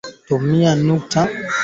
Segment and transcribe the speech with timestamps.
[0.27, 1.53] jamuhuri ya kidemokrasia ya Kongo